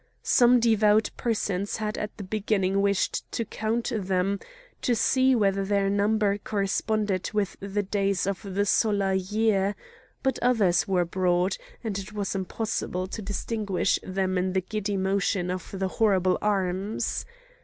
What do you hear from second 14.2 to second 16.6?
in the giddy motion of the horrible